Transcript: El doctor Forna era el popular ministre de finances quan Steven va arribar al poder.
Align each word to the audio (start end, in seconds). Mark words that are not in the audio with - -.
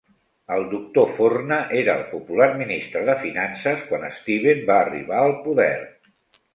El 0.53 0.63
doctor 0.69 1.11
Forna 1.17 1.59
era 1.83 1.95
el 1.99 2.07
popular 2.15 2.49
ministre 2.63 3.05
de 3.13 3.19
finances 3.27 3.87
quan 3.93 4.09
Steven 4.19 4.69
va 4.75 4.83
arribar 4.83 5.25
al 5.31 5.41
poder. 5.49 5.75